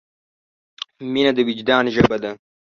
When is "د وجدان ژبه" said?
1.37-2.17